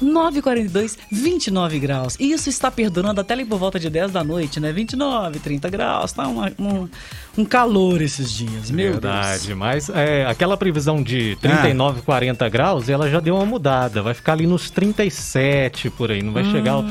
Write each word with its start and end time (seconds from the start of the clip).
9h42, 0.00 0.96
29 1.10 1.80
graus. 1.80 2.16
E 2.20 2.30
isso 2.30 2.48
está 2.48 2.70
perdurando 2.70 3.20
até 3.20 3.34
ali 3.34 3.44
por 3.44 3.58
volta 3.58 3.80
de 3.80 3.90
10 3.90 4.12
da 4.12 4.22
noite, 4.22 4.60
né? 4.60 4.70
29, 4.70 5.40
30 5.40 5.68
graus. 5.70 6.12
Tá 6.12 6.28
uma, 6.28 6.52
um, 6.56 6.88
um 7.36 7.44
calor 7.44 8.00
esses 8.00 8.30
dias, 8.30 8.70
meu 8.70 8.92
Verdade, 8.92 9.48
Deus. 9.48 9.58
mas 9.58 9.88
é, 9.88 10.24
aquela 10.24 10.56
previsão 10.56 11.02
de 11.02 11.36
39, 11.40 11.98
ah. 11.98 12.02
40 12.04 12.48
graus, 12.48 12.88
ela 12.88 13.10
já 13.10 13.18
deu 13.18 13.34
uma 13.34 13.44
mudada. 13.44 14.00
Vai 14.00 14.14
ficar 14.14 14.34
ali 14.34 14.46
nos 14.46 14.70
37 14.70 15.90
por 15.90 16.12
aí. 16.12 16.22
Não 16.22 16.32
vai 16.32 16.44
hum, 16.44 16.52
chegar. 16.52 16.72
Ao, 16.74 16.84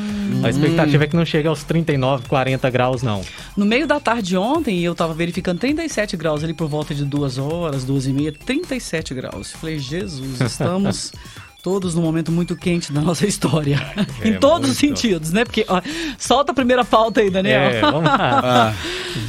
a 0.43 0.49
expectativa 0.49 1.05
é 1.05 1.07
que 1.07 1.15
não 1.15 1.25
chegue 1.25 1.47
aos 1.47 1.63
39, 1.63 2.27
40 2.27 2.69
graus, 2.69 3.01
não. 3.01 3.21
No 3.55 3.65
meio 3.65 3.87
da 3.87 4.01
tarde 4.01 4.35
ontem, 4.35 4.81
eu 4.81 4.93
tava 4.93 5.13
verificando 5.13 5.59
37 5.59 6.17
graus 6.17 6.43
ali 6.43 6.53
por 6.53 6.67
volta 6.67 6.93
de 6.93 7.05
2 7.05 7.37
horas, 7.37 7.85
2 7.85 8.07
e 8.07 8.11
meia, 8.11 8.33
37 8.33 9.13
graus. 9.13 9.53
Falei, 9.53 9.79
Jesus, 9.79 10.41
estamos. 10.41 11.13
todos 11.61 11.95
num 11.95 12.01
momento 12.01 12.31
muito 12.31 12.55
quente 12.55 12.91
da 12.91 13.01
nossa 13.01 13.25
história. 13.27 13.79
É, 14.21 14.29
em 14.29 14.33
todos 14.39 14.67
muito. 14.67 14.71
os 14.71 14.77
sentidos, 14.77 15.31
né? 15.31 15.43
Porque, 15.43 15.65
ó, 15.67 15.81
solta 16.17 16.51
a 16.51 16.55
primeira 16.55 16.85
pauta 16.85 17.21
aí, 17.21 17.29
Daniel. 17.29 17.61
É, 17.61 17.81
vamos 17.81 18.03
lá. 18.03 18.73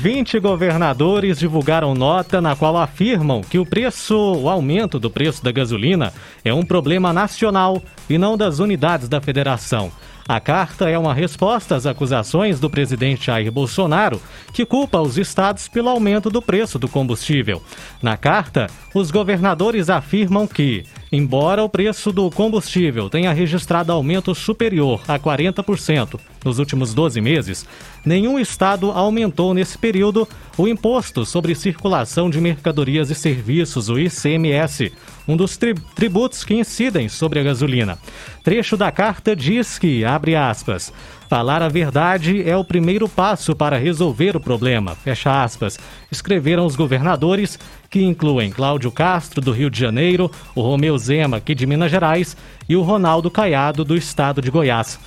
20 0.00 0.36
ah. 0.36 0.40
governadores 0.40 1.38
divulgaram 1.38 1.94
nota 1.94 2.40
na 2.40 2.54
qual 2.54 2.76
afirmam 2.76 3.42
que 3.42 3.58
o 3.58 3.66
preço, 3.66 4.16
o 4.16 4.48
aumento 4.48 4.98
do 4.98 5.10
preço 5.10 5.42
da 5.42 5.52
gasolina 5.52 6.12
é 6.44 6.52
um 6.52 6.64
problema 6.64 7.12
nacional 7.12 7.82
e 8.08 8.18
não 8.18 8.36
das 8.36 8.58
unidades 8.58 9.08
da 9.08 9.20
federação. 9.20 9.90
A 10.28 10.40
carta 10.40 10.90
é 10.90 10.98
uma 10.98 11.14
resposta 11.14 11.74
às 11.74 11.86
acusações 11.86 12.60
do 12.60 12.68
presidente 12.68 13.24
Jair 13.24 13.50
Bolsonaro, 13.50 14.20
que 14.52 14.66
culpa 14.66 15.00
os 15.00 15.16
estados 15.16 15.68
pelo 15.68 15.88
aumento 15.88 16.28
do 16.28 16.42
preço 16.42 16.78
do 16.78 16.86
combustível. 16.86 17.62
Na 18.02 18.14
carta, 18.14 18.66
os 18.92 19.10
governadores 19.10 19.88
afirmam 19.88 20.46
que, 20.46 20.84
embora 21.10 21.64
o 21.64 21.68
preço 21.68 22.12
do 22.12 22.30
combustível 22.30 23.08
tenha 23.08 23.32
registrado 23.32 23.90
aumento 23.90 24.34
superior 24.34 25.00
a 25.08 25.18
40% 25.18 26.20
nos 26.44 26.58
últimos 26.58 26.92
12 26.92 27.22
meses, 27.22 27.66
nenhum 28.04 28.38
estado 28.38 28.90
aumentou 28.90 29.54
nesse 29.54 29.78
período 29.78 30.28
o 30.58 30.68
imposto 30.68 31.24
sobre 31.24 31.54
circulação 31.54 32.28
de 32.28 32.38
mercadorias 32.38 33.08
e 33.08 33.14
serviços, 33.14 33.88
o 33.88 33.98
ICMS, 33.98 34.92
um 35.28 35.36
dos 35.36 35.58
tri 35.58 35.74
tributos 35.94 36.42
que 36.42 36.54
incidem 36.54 37.08
sobre 37.08 37.38
a 37.38 37.42
gasolina. 37.42 37.98
Trecho 38.42 38.76
da 38.76 38.90
carta 38.90 39.36
diz 39.36 39.78
que, 39.78 40.04
abre 40.04 40.34
aspas, 40.34 40.90
falar 41.28 41.60
a 41.60 41.68
verdade 41.68 42.48
é 42.48 42.56
o 42.56 42.64
primeiro 42.64 43.06
passo 43.06 43.54
para 43.54 43.76
resolver 43.76 44.34
o 44.34 44.40
problema, 44.40 44.94
fecha 44.94 45.44
aspas, 45.44 45.78
escreveram 46.10 46.64
os 46.64 46.74
governadores, 46.74 47.58
que 47.90 48.02
incluem 48.02 48.50
Cláudio 48.50 48.90
Castro, 48.90 49.42
do 49.42 49.52
Rio 49.52 49.68
de 49.68 49.78
Janeiro, 49.78 50.30
o 50.54 50.62
Romeu 50.62 50.96
Zema, 50.96 51.36
aqui 51.36 51.54
de 51.54 51.66
Minas 51.66 51.90
Gerais, 51.90 52.34
e 52.66 52.74
o 52.74 52.82
Ronaldo 52.82 53.30
Caiado, 53.30 53.84
do 53.84 53.94
estado 53.94 54.40
de 54.40 54.50
Goiás. 54.50 54.98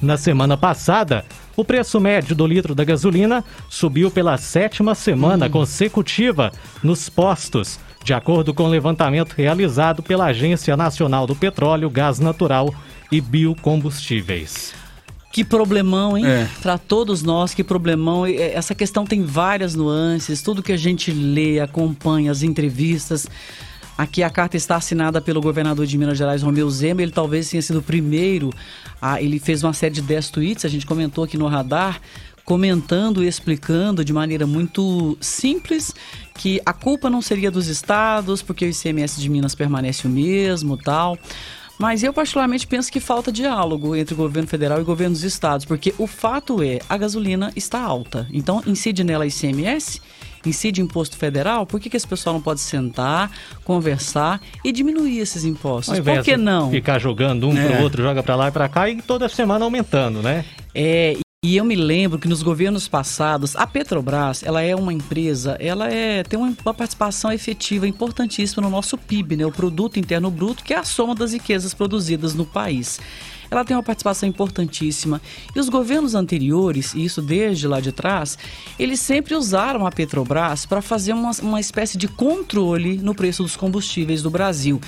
Na 0.00 0.16
semana 0.16 0.56
passada, 0.56 1.24
o 1.56 1.64
preço 1.64 2.00
médio 2.00 2.34
do 2.34 2.46
litro 2.46 2.74
da 2.74 2.84
gasolina 2.84 3.44
subiu 3.70 4.10
pela 4.10 4.36
sétima 4.36 4.94
semana 4.94 5.46
hum. 5.46 5.50
consecutiva 5.50 6.52
nos 6.82 7.08
postos, 7.08 7.78
de 8.04 8.12
acordo 8.12 8.52
com 8.52 8.64
o 8.64 8.68
levantamento 8.68 9.32
realizado 9.32 10.02
pela 10.02 10.26
Agência 10.26 10.76
Nacional 10.76 11.26
do 11.26 11.34
Petróleo, 11.34 11.88
Gás 11.88 12.18
Natural 12.18 12.72
e 13.10 13.18
Biocombustíveis. 13.18 14.74
Que 15.32 15.42
problemão, 15.42 16.16
hein? 16.16 16.26
É. 16.26 16.46
Para 16.62 16.76
todos 16.76 17.22
nós, 17.22 17.54
que 17.54 17.64
problemão. 17.64 18.26
Essa 18.26 18.74
questão 18.74 19.06
tem 19.06 19.24
várias 19.24 19.74
nuances, 19.74 20.42
tudo 20.42 20.62
que 20.62 20.70
a 20.70 20.76
gente 20.76 21.10
lê, 21.10 21.58
acompanha, 21.58 22.30
as 22.30 22.42
entrevistas. 22.42 23.26
Aqui 23.96 24.22
a 24.22 24.28
carta 24.28 24.56
está 24.56 24.76
assinada 24.76 25.20
pelo 25.20 25.40
governador 25.40 25.86
de 25.86 25.96
Minas 25.96 26.18
Gerais, 26.18 26.42
Romeu 26.42 26.68
Zema. 26.68 27.00
Ele 27.00 27.10
talvez 27.10 27.48
tenha 27.48 27.62
sido 27.62 27.78
o 27.78 27.82
primeiro. 27.82 28.50
A, 29.00 29.22
ele 29.22 29.38
fez 29.38 29.64
uma 29.64 29.72
série 29.72 29.94
de 29.94 30.02
10 30.02 30.28
tweets, 30.28 30.64
a 30.66 30.68
gente 30.68 30.84
comentou 30.84 31.24
aqui 31.24 31.38
no 31.38 31.46
radar, 31.46 32.00
comentando 32.44 33.24
e 33.24 33.26
explicando 33.26 34.04
de 34.04 34.12
maneira 34.12 34.46
muito 34.46 35.16
simples 35.20 35.94
que 36.34 36.60
a 36.66 36.72
culpa 36.72 37.08
não 37.08 37.22
seria 37.22 37.50
dos 37.50 37.68
estados, 37.68 38.42
porque 38.42 38.64
o 38.64 38.68
ICMS 38.68 39.20
de 39.20 39.28
Minas 39.28 39.54
permanece 39.54 40.06
o 40.06 40.10
mesmo, 40.10 40.76
tal. 40.76 41.18
Mas 41.78 42.02
eu 42.02 42.12
particularmente 42.12 42.66
penso 42.66 42.90
que 42.90 43.00
falta 43.00 43.32
diálogo 43.32 43.96
entre 43.96 44.14
o 44.14 44.16
governo 44.16 44.48
federal 44.48 44.78
e 44.78 44.82
o 44.82 44.84
governo 44.84 45.14
dos 45.14 45.24
estados, 45.24 45.66
porque 45.66 45.92
o 45.98 46.06
fato 46.06 46.62
é, 46.62 46.78
a 46.88 46.96
gasolina 46.96 47.52
está 47.56 47.80
alta. 47.80 48.28
Então 48.32 48.62
incide 48.64 49.02
nela 49.02 49.26
ICMS, 49.26 50.00
incide 50.46 50.80
imposto 50.80 51.16
federal, 51.16 51.66
por 51.66 51.80
que, 51.80 51.90
que 51.90 51.96
esse 51.96 52.06
pessoal 52.06 52.34
não 52.34 52.42
pode 52.42 52.60
sentar, 52.60 53.30
conversar 53.64 54.40
e 54.62 54.70
diminuir 54.70 55.18
esses 55.18 55.44
impostos? 55.44 55.98
Por 55.98 56.22
que 56.22 56.36
não? 56.36 56.70
Ficar 56.70 57.00
jogando 57.00 57.48
um 57.48 57.58
é. 57.58 57.66
para 57.66 57.80
o 57.80 57.82
outro, 57.82 58.02
joga 58.02 58.22
para 58.22 58.36
lá 58.36 58.48
e 58.48 58.52
para 58.52 58.68
cá 58.68 58.88
e 58.88 59.02
toda 59.02 59.28
semana 59.28 59.64
aumentando, 59.64 60.22
né? 60.22 60.44
É, 60.72 61.16
e 61.44 61.58
eu 61.58 61.64
me 61.66 61.76
lembro 61.76 62.18
que 62.18 62.26
nos 62.26 62.42
governos 62.42 62.88
passados, 62.88 63.54
a 63.54 63.66
Petrobras, 63.66 64.42
ela 64.42 64.62
é 64.62 64.74
uma 64.74 64.94
empresa, 64.94 65.58
ela 65.60 65.92
é, 65.92 66.22
tem 66.22 66.38
uma, 66.38 66.54
participação 66.72 67.30
efetiva 67.30 67.86
importantíssima 67.86 68.62
no 68.62 68.70
nosso 68.70 68.96
PIB, 68.96 69.36
né? 69.36 69.44
o 69.44 69.52
Produto 69.52 69.98
Interno 69.98 70.30
Bruto, 70.30 70.64
que 70.64 70.72
é 70.72 70.78
a 70.78 70.84
soma 70.84 71.14
das 71.14 71.34
riquezas 71.34 71.74
produzidas 71.74 72.34
no 72.34 72.46
país. 72.46 72.98
Ela 73.50 73.62
tem 73.62 73.76
uma 73.76 73.82
participação 73.82 74.26
importantíssima. 74.26 75.20
E 75.54 75.60
os 75.60 75.68
governos 75.68 76.14
anteriores, 76.14 76.94
e 76.94 77.04
isso 77.04 77.20
desde 77.20 77.68
lá 77.68 77.78
de 77.78 77.92
trás, 77.92 78.38
eles 78.78 79.00
sempre 79.00 79.34
usaram 79.34 79.86
a 79.86 79.92
Petrobras 79.92 80.64
para 80.64 80.80
fazer 80.80 81.12
uma, 81.12 81.32
uma 81.42 81.60
espécie 81.60 81.98
de 81.98 82.08
controle 82.08 82.96
no 82.96 83.14
preço 83.14 83.42
dos 83.42 83.54
combustíveis 83.54 84.22
do 84.22 84.30
Brasil. 84.30 84.80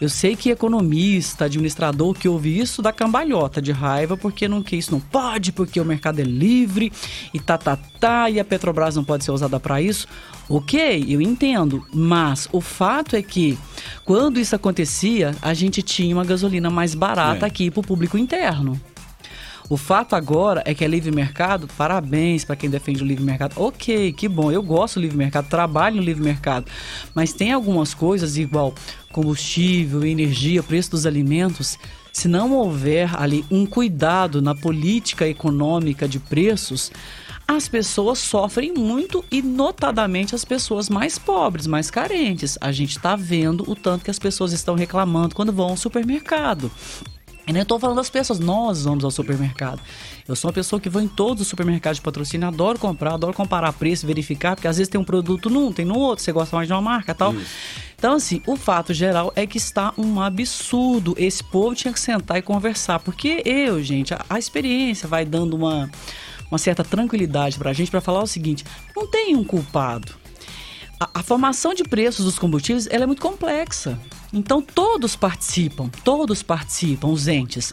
Eu 0.00 0.08
sei 0.08 0.34
que 0.34 0.50
economista, 0.50 1.44
administrador 1.44 2.14
que 2.14 2.28
ouve 2.28 2.58
isso 2.58 2.82
dá 2.82 2.92
cambalhota 2.92 3.62
de 3.62 3.72
raiva 3.72 4.16
porque 4.16 4.48
não 4.48 4.62
que 4.62 4.76
isso 4.76 4.90
não 4.90 5.00
pode, 5.00 5.52
porque 5.52 5.80
o 5.80 5.84
mercado 5.84 6.20
é 6.20 6.24
livre 6.24 6.92
e 7.32 7.38
tá 7.38 7.56
tá 7.56 7.76
tá 7.76 8.28
e 8.28 8.40
a 8.40 8.44
Petrobras 8.44 8.96
não 8.96 9.04
pode 9.04 9.24
ser 9.24 9.30
usada 9.30 9.58
para 9.60 9.80
isso. 9.80 10.06
OK, 10.48 11.06
eu 11.08 11.20
entendo, 11.20 11.86
mas 11.92 12.48
o 12.52 12.60
fato 12.60 13.16
é 13.16 13.22
que 13.22 13.58
quando 14.04 14.38
isso 14.38 14.54
acontecia, 14.54 15.34
a 15.40 15.54
gente 15.54 15.82
tinha 15.82 16.14
uma 16.14 16.24
gasolina 16.24 16.68
mais 16.68 16.94
barata 16.94 17.46
é. 17.46 17.48
aqui 17.48 17.70
para 17.70 17.80
o 17.80 17.86
público 17.86 18.18
interno. 18.18 18.78
O 19.68 19.78
fato 19.78 20.14
agora 20.14 20.62
é 20.66 20.74
que 20.74 20.84
é 20.84 20.88
livre 20.88 21.10
mercado, 21.10 21.66
parabéns 21.76 22.44
para 22.44 22.54
quem 22.54 22.68
defende 22.68 23.02
o 23.02 23.06
livre 23.06 23.24
mercado. 23.24 23.54
Ok, 23.56 24.12
que 24.12 24.28
bom, 24.28 24.52
eu 24.52 24.62
gosto 24.62 24.96
do 24.96 25.02
livre 25.02 25.16
mercado, 25.16 25.48
trabalho 25.48 25.96
no 25.96 26.02
livre 26.02 26.22
mercado. 26.22 26.66
Mas 27.14 27.32
tem 27.32 27.50
algumas 27.50 27.94
coisas, 27.94 28.36
igual 28.36 28.74
combustível, 29.10 30.04
energia, 30.04 30.62
preço 30.62 30.90
dos 30.90 31.06
alimentos, 31.06 31.78
se 32.12 32.28
não 32.28 32.52
houver 32.52 33.10
ali 33.20 33.44
um 33.50 33.64
cuidado 33.64 34.42
na 34.42 34.54
política 34.54 35.26
econômica 35.26 36.06
de 36.06 36.18
preços, 36.18 36.92
as 37.46 37.68
pessoas 37.68 38.18
sofrem 38.18 38.72
muito 38.72 39.24
e 39.30 39.42
notadamente 39.42 40.34
as 40.34 40.44
pessoas 40.44 40.88
mais 40.88 41.18
pobres, 41.18 41.66
mais 41.66 41.90
carentes. 41.90 42.58
A 42.60 42.70
gente 42.70 42.96
está 42.96 43.16
vendo 43.16 43.68
o 43.68 43.74
tanto 43.74 44.04
que 44.04 44.10
as 44.10 44.18
pessoas 44.18 44.52
estão 44.52 44.74
reclamando 44.74 45.34
quando 45.34 45.52
vão 45.52 45.70
ao 45.70 45.76
supermercado. 45.76 46.70
E 47.46 47.52
nem 47.52 47.62
estou 47.62 47.78
falando 47.78 47.96
das 47.96 48.08
pessoas, 48.08 48.38
nós 48.38 48.84
vamos 48.84 49.04
ao 49.04 49.10
supermercado. 49.10 49.80
Eu 50.26 50.34
sou 50.34 50.48
uma 50.48 50.54
pessoa 50.54 50.80
que 50.80 50.88
vou 50.88 51.02
em 51.02 51.08
todos 51.08 51.42
os 51.42 51.48
supermercados 51.48 51.98
de 51.98 52.02
patrocínio, 52.02 52.48
adoro 52.48 52.78
comprar, 52.78 53.14
adoro 53.14 53.34
comparar 53.34 53.72
preço, 53.74 54.06
verificar, 54.06 54.56
porque 54.56 54.66
às 54.66 54.78
vezes 54.78 54.90
tem 54.90 54.98
um 54.98 55.04
produto 55.04 55.50
num, 55.50 55.70
tem 55.70 55.84
no 55.84 55.98
outro, 55.98 56.24
você 56.24 56.32
gosta 56.32 56.56
mais 56.56 56.66
de 56.66 56.72
uma 56.72 56.80
marca 56.80 57.14
tal. 57.14 57.34
Isso. 57.34 57.50
Então, 57.98 58.14
assim, 58.14 58.42
o 58.46 58.56
fato 58.56 58.94
geral 58.94 59.32
é 59.36 59.46
que 59.46 59.58
está 59.58 59.92
um 59.96 60.20
absurdo. 60.20 61.14
Esse 61.18 61.44
povo 61.44 61.74
tinha 61.74 61.92
que 61.92 62.00
sentar 62.00 62.38
e 62.38 62.42
conversar, 62.42 62.98
porque 62.98 63.42
eu, 63.44 63.82
gente, 63.82 64.14
a, 64.14 64.24
a 64.28 64.38
experiência 64.38 65.06
vai 65.06 65.24
dando 65.24 65.54
uma, 65.54 65.90
uma 66.50 66.58
certa 66.58 66.82
tranquilidade 66.82 67.58
para 67.58 67.70
a 67.70 67.72
gente 67.74 67.90
para 67.90 68.00
falar 68.00 68.22
o 68.22 68.26
seguinte: 68.26 68.64
não 68.96 69.06
tem 69.06 69.36
um 69.36 69.44
culpado. 69.44 70.12
A, 70.98 71.20
a 71.20 71.22
formação 71.22 71.74
de 71.74 71.84
preços 71.84 72.24
dos 72.24 72.38
combustíveis 72.38 72.86
ela 72.90 73.04
é 73.04 73.06
muito 73.06 73.22
complexa. 73.22 73.98
Então 74.34 74.60
todos 74.60 75.14
participam, 75.14 75.88
todos 76.02 76.42
participam, 76.42 77.08
os 77.08 77.28
entes. 77.28 77.72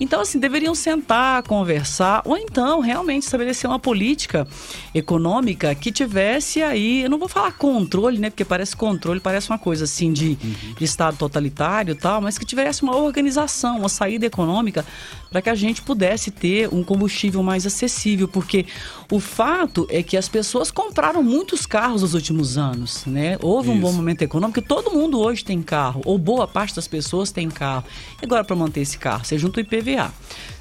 Então, 0.00 0.22
assim, 0.22 0.38
deveriam 0.38 0.74
sentar, 0.74 1.42
conversar, 1.42 2.22
ou 2.24 2.36
então 2.36 2.80
realmente 2.80 3.24
estabelecer 3.24 3.68
uma 3.68 3.78
política 3.78 4.46
econômica 4.94 5.74
que 5.74 5.92
tivesse 5.92 6.62
aí, 6.62 7.02
eu 7.02 7.10
não 7.10 7.18
vou 7.18 7.28
falar 7.28 7.52
controle, 7.52 8.18
né? 8.18 8.30
Porque 8.30 8.44
parece 8.44 8.74
controle, 8.74 9.20
parece 9.20 9.50
uma 9.50 9.58
coisa 9.58 9.84
assim 9.84 10.12
de, 10.12 10.38
uhum. 10.42 10.74
de 10.78 10.84
Estado 10.84 11.16
totalitário 11.16 11.92
e 11.92 11.94
tal, 11.94 12.20
mas 12.22 12.38
que 12.38 12.46
tivesse 12.46 12.82
uma 12.82 12.96
organização, 12.96 13.78
uma 13.78 13.88
saída 13.88 14.24
econômica 14.24 14.84
para 15.30 15.42
que 15.42 15.50
a 15.50 15.54
gente 15.54 15.82
pudesse 15.82 16.30
ter 16.30 16.72
um 16.72 16.82
combustível 16.82 17.42
mais 17.42 17.66
acessível, 17.66 18.26
porque 18.26 18.64
o 19.10 19.20
fato 19.20 19.86
é 19.90 20.02
que 20.02 20.16
as 20.16 20.28
pessoas 20.28 20.70
compraram 20.70 21.22
muitos 21.22 21.66
carros 21.66 22.00
nos 22.00 22.14
últimos 22.14 22.56
anos, 22.56 23.04
né? 23.04 23.36
Houve 23.42 23.68
Isso. 23.68 23.78
um 23.78 23.80
bom 23.80 23.92
momento 23.92 24.22
econômico, 24.22 24.62
todo 24.62 24.90
mundo 24.90 25.18
hoje 25.18 25.44
tem 25.44 25.60
carro 25.60 25.97
carro, 25.98 26.02
ou 26.04 26.18
boa 26.18 26.46
parte 26.46 26.74
das 26.74 26.86
pessoas 26.86 27.30
tem 27.30 27.48
carro. 27.48 27.84
E 28.20 28.24
agora, 28.24 28.44
para 28.44 28.56
manter 28.56 28.80
esse 28.80 28.98
carro, 28.98 29.24
você 29.24 29.38
junta 29.38 29.60
o 29.60 29.62
IPVA, 29.62 30.12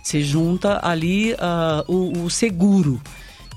você 0.01 0.21
junta 0.21 0.79
ali 0.83 1.33
uh, 1.33 1.37
o, 1.87 2.25
o 2.25 2.29
seguro 2.29 3.01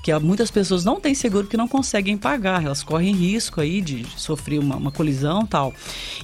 que 0.01 0.13
muitas 0.19 0.49
pessoas 0.49 0.83
não 0.83 0.99
têm 0.99 1.13
seguro 1.13 1.43
porque 1.43 1.57
não 1.57 1.67
conseguem 1.67 2.17
pagar, 2.17 2.63
elas 2.63 2.83
correm 2.83 3.13
risco 3.13 3.61
aí 3.61 3.81
de 3.81 4.05
sofrer 4.17 4.59
uma, 4.59 4.75
uma 4.75 4.91
colisão 4.91 5.45
tal. 5.45 5.73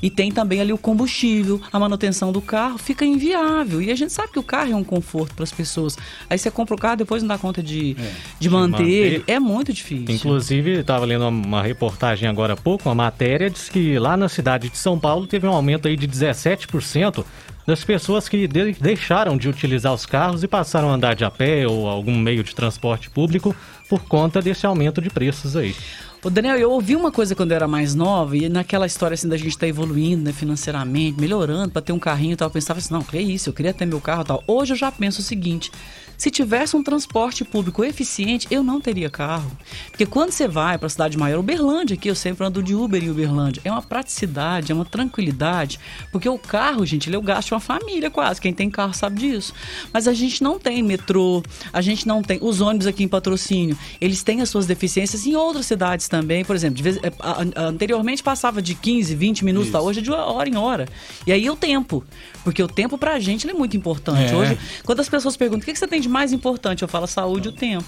E 0.01 0.09
tem 0.09 0.31
também 0.31 0.59
ali 0.59 0.74
o 0.74 0.77
combustível, 0.77 1.62
a 1.71 1.79
manutenção 1.79 2.31
do 2.31 2.41
carro 2.41 2.77
fica 2.77 3.06
inviável. 3.06 3.81
E 3.81 3.91
a 3.91 3.95
gente 3.95 4.12
sabe 4.12 4.31
que 4.31 4.39
o 4.39 4.44
carro 4.44 4.71
é 4.71 4.75
um 4.75 4.83
conforto 4.83 5.35
para 5.35 5.44
as 5.44 5.51
pessoas. 5.51 5.97
Aí 6.29 6.38
você 6.38 6.50
compra 6.50 6.75
o 6.75 6.77
carro, 6.77 6.97
depois 6.97 7.21
não 7.21 7.27
dá 7.27 7.38
conta 7.38 7.62
de, 7.62 7.95
é, 8.00 8.12
de 8.39 8.50
manter, 8.50 9.19
manter. 9.19 9.24
É 9.27 9.39
muito 9.39 9.71
difícil. 9.71 10.15
Inclusive, 10.15 10.79
estava 10.79 11.06
lendo 11.06 11.27
uma 11.27 11.62
reportagem 11.62 12.27
agora 12.27 12.53
há 12.53 12.57
pouco, 12.57 12.89
uma 12.89 12.95
matéria, 12.95 13.50
diz 13.50 13.69
que 13.69 14.00
lá 14.00 14.18
na 14.18 14.27
cidade 14.27 14.69
de 14.69 14.77
São 14.77 14.97
Paulo 14.97 15.27
teve 15.27 15.47
um 15.47 15.51
aumento 15.51 15.88
aí 15.88 15.95
de 15.95 16.07
17% 16.07 17.24
das 17.68 17.84
pessoas 17.84 18.30
que 18.30 18.48
de 18.48 18.72
deixaram 18.72 19.38
de 19.38 19.50
utilizar 19.50 19.94
os 19.94 20.06
carros 20.06 20.42
e 20.42 20.48
passaram 20.48 20.90
a 20.90 20.94
andar 20.94 21.14
de 21.16 21.25
a 21.25 21.30
pé 21.30 21.68
ou 21.68 21.90
algum 21.90 22.18
meio 22.18 22.42
de 22.42 22.56
transporte 22.56 23.10
público 23.10 23.54
por 23.90 24.06
conta 24.06 24.42
desse 24.42 24.66
aumento 24.66 25.02
de 25.02 25.10
preços 25.10 25.58
aí. 25.58 25.75
O 26.24 26.31
Daniel, 26.31 26.58
eu 26.58 26.72
ouvi 26.72 26.96
uma 26.96 27.12
coisa 27.12 27.36
quando 27.36 27.52
eu 27.52 27.56
era 27.56 27.68
mais 27.68 27.94
nova 27.94 28.36
e 28.36 28.50
naquela 28.50 28.88
história 28.88 29.14
assim 29.14 29.30
da 29.30 29.38
gente 29.38 29.50
estar 29.50 29.62
tá 29.62 29.68
evoluindo, 29.68 30.24
né, 30.24 30.34
financeiramente, 30.34 31.22
melhorando 31.22 31.72
para 31.72 31.81
ter 31.81 31.92
um 31.92 32.00
carrinho 32.00 32.34
e 32.34 32.36
tal, 32.36 32.48
eu 32.48 32.52
pensava 32.52 32.80
assim, 32.80 32.92
não, 32.92 33.04
que 33.04 33.19
isso, 33.19 33.50
eu 33.50 33.54
queria 33.54 33.72
ter 33.72 33.86
meu 33.86 34.02
carro 34.02 34.24
e 34.24 34.25
tal. 34.25 34.44
Hoje 34.48 34.74
eu 34.74 34.78
já 34.78 34.92
penso 34.92 35.22
o 35.22 35.24
seguinte, 35.24 35.72
se 36.18 36.31
tivesse 36.31 36.75
um 36.75 36.81
transporte 36.81 37.46
público 37.46 37.84
eficiente, 37.84 38.48
eu 38.50 38.64
não 38.64 38.81
teria 38.81 39.08
carro. 39.08 39.52
Porque 39.92 40.06
quando 40.06 40.31
você 40.31 40.48
vai 40.48 40.75
para 40.75 40.88
a 40.88 40.90
cidade 40.90 41.16
maior, 41.16 41.40
Uberlândia, 41.40 41.94
aqui 41.94 42.10
eu 42.10 42.16
sempre 42.16 42.44
ando 42.44 42.63
de 42.63 42.74
Uber 42.74 43.04
em 43.04 43.12
Uberlândia, 43.12 43.62
é 43.63 43.72
uma 43.72 43.84
praticidade, 43.84 44.72
é 44.72 44.75
uma 44.75 44.86
tranquilidade, 44.86 45.80
porque 46.12 46.28
o 46.28 46.40
carro, 46.40 46.84
gente, 46.84 47.08
ele 47.08 47.16
é 47.16 47.20
o 47.20 47.22
gasto 47.22 47.50
de 47.50 47.54
uma 47.54 47.60
família 47.60 48.10
quase. 48.10 48.42
Quem 48.42 48.52
tem 48.52 48.68
carro 48.68 48.96
sabe 48.96 49.20
disso. 49.20 49.54
Mas 49.94 50.08
a 50.08 50.13
gente 50.13 50.42
não 50.42 50.58
tem 50.58 50.81
metrô, 50.81 51.44
a 51.72 51.81
gente 51.81 52.08
não 52.08 52.24
tem. 52.24 52.40
Os 52.42 52.62
ônibus 52.62 52.88
aqui 52.88 53.04
em 53.04 53.08
patrocínio, 53.08 53.78
eles 54.02 54.24
têm 54.24 54.42
as 54.42 54.50
suas 54.50 54.66
deficiências 54.66 55.28
em 55.28 55.36
outras 55.36 55.68
cidades 55.68 56.06
também. 56.07 56.44
Por 56.44 56.56
exemplo, 56.56 56.81
vez, 56.81 56.98
é, 56.98 57.12
anteriormente 57.56 58.24
passava 58.24 58.62
de 58.62 58.75
15, 58.75 59.15
20 59.15 59.45
minutos, 59.45 59.71
tá? 59.71 59.81
hoje 59.81 60.00
é 60.00 60.01
de 60.01 60.12
hora 60.12 60.50
em 60.50 60.56
hora. 60.56 60.88
E 61.25 61.31
aí 61.31 61.50
o 61.50 61.56
tempo. 61.56 62.04
Porque 62.44 62.62
o 62.62 62.68
tempo 62.68 62.98
pra 62.98 63.19
gente 63.19 63.50
é 63.50 63.54
muito 63.54 63.75
importante. 63.75 64.33
É. 64.33 64.36
Hoje, 64.36 64.57
quando 64.86 65.00
as 65.00 65.09
pessoas 65.09 65.36
perguntam 65.36 65.63
o 65.63 65.65
que 65.65 65.77
você 65.77 65.88
tem 65.88 66.01
de 66.01 66.09
mais 66.09 66.31
importante? 66.31 66.81
Eu 66.81 66.88
falo 66.88 67.07
saúde 67.07 67.48
e 67.48 67.50
o 67.50 67.54
tempo. 67.54 67.86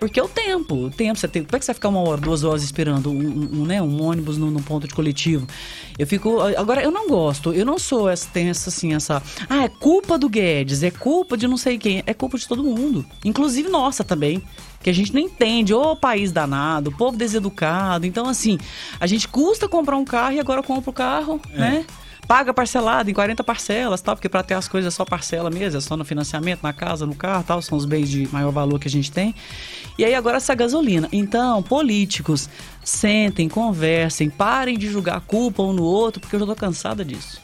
Porque 0.00 0.18
é 0.18 0.22
o 0.22 0.28
tempo, 0.28 0.86
o 0.86 0.90
tempo, 0.90 1.20
você 1.20 1.28
tem. 1.28 1.44
Como 1.44 1.54
é 1.54 1.58
que 1.58 1.64
você 1.64 1.72
vai 1.72 1.74
ficar 1.74 1.90
uma 1.90 2.00
hora, 2.00 2.18
duas 2.18 2.42
horas 2.42 2.62
esperando 2.62 3.10
um, 3.10 3.60
um, 3.60 3.66
né, 3.66 3.82
um 3.82 4.02
ônibus 4.02 4.38
no, 4.38 4.50
no, 4.50 4.62
ponto 4.62 4.88
de 4.88 4.94
coletivo? 4.94 5.46
Eu 5.98 6.06
fico. 6.06 6.40
Agora, 6.40 6.82
eu 6.82 6.90
não 6.90 7.06
gosto, 7.06 7.52
eu 7.52 7.66
não 7.66 7.78
sou 7.78 8.08
essa, 8.08 8.26
tem 8.32 8.48
essa 8.48 8.70
assim, 8.70 8.94
essa. 8.94 9.22
Ah, 9.46 9.64
é 9.64 9.68
culpa 9.68 10.16
do 10.16 10.26
Guedes, 10.26 10.82
é 10.82 10.90
culpa 10.90 11.36
de 11.36 11.46
não 11.46 11.58
sei 11.58 11.76
quem. 11.76 12.02
É 12.06 12.14
culpa 12.14 12.38
de 12.38 12.48
todo 12.48 12.64
mundo. 12.64 13.04
Inclusive 13.22 13.68
nossa 13.68 14.02
também. 14.02 14.42
Que 14.82 14.90
a 14.90 14.94
gente 14.94 15.12
não 15.12 15.20
entende, 15.20 15.74
ô 15.74 15.94
país 15.94 16.32
danado, 16.32 16.90
o 16.90 16.96
povo 16.96 17.16
deseducado. 17.16 18.06
Então, 18.06 18.26
assim, 18.26 18.58
a 18.98 19.06
gente 19.06 19.28
custa 19.28 19.68
comprar 19.68 19.96
um 19.96 20.04
carro 20.04 20.32
e 20.32 20.40
agora 20.40 20.62
compra 20.62 20.90
o 20.90 20.92
carro, 20.92 21.40
é. 21.52 21.58
né? 21.58 21.86
paga 22.30 22.54
parcelado 22.54 23.10
em 23.10 23.12
40 23.12 23.42
parcelas, 23.42 24.00
tal, 24.00 24.14
porque 24.14 24.28
para 24.28 24.44
ter 24.44 24.54
as 24.54 24.68
coisas 24.68 24.94
é 24.94 24.96
só 24.96 25.04
parcela 25.04 25.50
mesmo, 25.50 25.78
é 25.78 25.80
só 25.80 25.96
no 25.96 26.04
financiamento, 26.04 26.62
na 26.62 26.72
casa, 26.72 27.04
no 27.04 27.12
carro, 27.12 27.42
tal, 27.42 27.60
são 27.60 27.76
os 27.76 27.84
bens 27.84 28.08
de 28.08 28.28
maior 28.28 28.52
valor 28.52 28.78
que 28.78 28.86
a 28.86 28.90
gente 28.90 29.10
tem. 29.10 29.34
E 29.98 30.04
aí 30.04 30.14
agora 30.14 30.36
essa 30.36 30.54
gasolina. 30.54 31.08
Então, 31.10 31.60
políticos, 31.60 32.48
sentem, 32.84 33.48
conversem, 33.48 34.30
parem 34.30 34.78
de 34.78 34.88
julgar 34.88 35.16
a 35.16 35.20
culpa 35.20 35.64
um 35.64 35.72
no 35.72 35.82
outro, 35.82 36.20
porque 36.20 36.36
eu 36.36 36.40
já 36.40 36.46
tô 36.46 36.54
cansada 36.54 37.04
disso. 37.04 37.40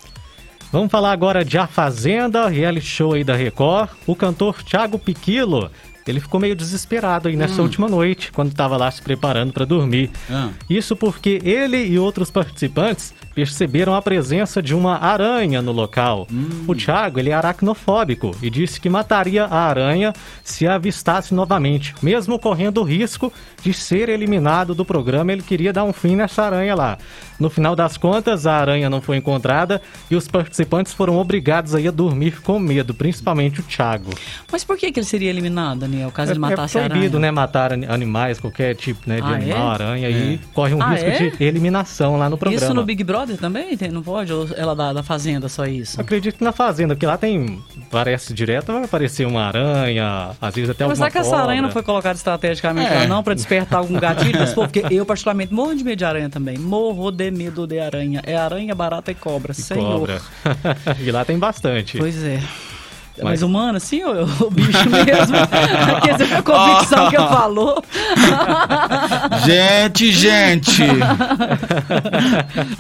Vamos 0.71 0.91
falar 0.91 1.11
agora 1.11 1.45
de 1.45 1.59
A 1.59 1.67
Fazenda, 1.67 2.47
reality 2.47 2.87
show 2.87 3.15
aí 3.15 3.25
da 3.25 3.35
Record. 3.35 3.91
O 4.07 4.15
cantor 4.15 4.63
Thiago 4.63 5.01
Piquilo 5.01 5.69
ele 6.11 6.21
ficou 6.21 6.41
meio 6.41 6.55
desesperado 6.55 7.29
aí 7.29 7.37
nessa 7.37 7.61
hum. 7.61 7.65
última 7.65 7.89
noite, 7.89 8.33
quando 8.33 8.51
estava 8.51 8.77
lá 8.77 8.91
se 8.91 9.03
preparando 9.03 9.53
para 9.53 9.65
dormir. 9.65 10.11
Ah. 10.31 10.51
Isso 10.69 10.95
porque 10.97 11.41
ele 11.45 11.85
e 11.85 11.99
outros 11.99 12.31
participantes 12.31 13.15
perceberam 13.37 13.95
a 13.95 14.01
presença 14.01 14.63
de 14.63 14.75
uma 14.75 14.97
aranha 14.99 15.61
no 15.61 15.71
local. 15.71 16.27
Hum. 16.33 16.65
O 16.67 16.75
Thiago, 16.75 17.19
ele 17.19 17.29
é 17.29 17.35
aracnofóbico 17.35 18.35
e 18.41 18.49
disse 18.49 18.81
que 18.81 18.89
mataria 18.89 19.45
a 19.45 19.59
aranha 19.59 20.15
se 20.43 20.67
a 20.67 20.77
avistasse 20.77 21.35
novamente. 21.35 21.95
Mesmo 22.01 22.39
correndo 22.39 22.81
o 22.81 22.83
risco 22.83 23.31
de 23.63 23.75
ser 23.75 24.09
eliminado 24.09 24.75
do 24.75 24.87
programa, 24.87 25.35
ele 25.35 25.43
queria 25.43 25.71
dar 25.71 25.85
um 25.85 25.93
fim 25.93 26.17
nessa 26.17 26.45
aranha 26.45 26.75
lá. 26.75 26.97
No 27.39 27.51
final 27.51 27.77
das 27.77 27.99
contas, 27.99 28.47
a 28.47 28.55
aranha 28.55 28.89
não 28.89 29.03
foi 29.03 29.19
encontrada 29.19 29.83
e 30.11 30.17
os 30.17 30.27
participantes 30.27 30.95
foram 30.95 31.19
obrigados 31.19 31.75
aí 31.75 31.87
a 31.87 31.91
dormir 31.91 32.41
com 32.41 32.59
medo, 32.59 32.95
principalmente 32.95 33.61
o 33.61 33.63
Thiago. 33.63 34.13
Mas 34.51 34.65
por 34.65 34.79
que, 34.79 34.91
que 34.91 34.99
ele 34.99 35.07
seria 35.07 35.29
eliminado, 35.29 35.81
Daniel, 35.81 36.11
caso 36.11 36.31
é, 36.31 36.33
ele 36.33 36.39
matasse 36.39 36.79
é 36.79 36.89
proibido, 36.89 37.19
a 37.19 37.21
aranha? 37.21 37.21
né, 37.21 37.31
matar 37.31 37.73
animais, 37.73 38.41
qualquer 38.41 38.75
tipo 38.75 39.01
né, 39.07 39.17
de 39.17 39.27
ah, 39.27 39.35
animal, 39.35 39.59
é? 39.59 39.75
aranha, 39.75 40.09
é. 40.09 40.11
e 40.11 40.41
corre 40.55 40.73
um 40.73 40.83
ah, 40.83 40.89
risco 40.93 41.07
é? 41.07 41.29
de 41.29 41.45
eliminação 41.45 42.17
lá 42.17 42.31
no 42.31 42.39
programa. 42.39 42.65
Isso 42.65 42.73
no 42.73 42.83
Big 42.83 43.05
Brother 43.05 43.26
também? 43.35 43.79
Não 43.91 44.03
pode? 44.03 44.33
Ou 44.33 44.47
ela 44.55 44.77
da, 44.77 44.93
da 44.93 45.03
Fazenda, 45.03 45.49
só 45.49 45.65
isso? 45.65 46.01
Acredito 46.01 46.37
que 46.37 46.45
na 46.45 46.53
Fazenda, 46.53 46.95
porque 46.95 47.07
lá 47.07 47.17
tem, 47.17 47.63
parece 47.91 48.35
direto, 48.35 48.73
vai 48.73 48.85
aparecer 48.85 49.27
uma 49.27 49.45
aranha, 49.45 50.33
às 50.41 50.55
vezes 50.55 50.71
até 50.71 50.85
Mas 50.85 51.01
alguma 51.01 51.11
será 51.11 51.11
que 51.11 51.27
essa 51.27 51.37
aranha 51.37 51.63
não 51.63 51.71
foi 51.71 51.83
colocada 51.83 52.17
estrategicamente 52.17 52.91
lá, 52.93 53.05
é. 53.05 53.07
não, 53.07 53.23
para 53.23 53.35
despertar 53.35 53.79
algum 53.79 53.99
gatilho? 53.99 54.37
porque 54.55 54.85
eu 54.91 55.07
particularmente 55.07 55.53
morro 55.53 55.75
de 55.75 55.85
medo 55.85 55.99
de 55.99 56.05
aranha 56.05 56.29
também, 56.29 56.59
morro 56.59 57.11
de 57.11 57.31
medo 57.31 57.67
de 57.67 57.79
aranha. 57.79 58.23
É 58.25 58.37
aranha, 58.37 58.75
barata 58.75 59.11
e 59.11 59.15
cobra, 59.15 59.53
e 59.53 59.55
senhor. 59.55 60.01
Cobra. 60.01 60.21
e 61.01 61.11
lá 61.11 61.25
tem 61.25 61.39
bastante. 61.39 61.99
Pois 61.99 62.23
é. 62.23 62.41
Mas, 63.19 63.25
Mas 63.25 63.43
humano, 63.43 63.81
sim, 63.81 64.03
o, 64.05 64.25
o 64.45 64.51
bicho 64.51 64.91
mesmo. 64.91 65.37
Quer 66.05 66.17
dizer, 66.17 66.35
a 66.35 66.43
convicção 66.43 67.09
que 67.09 67.17
eu 67.17 67.27
falou. 67.29 67.83
gente, 69.47 70.13
gente! 70.13 70.83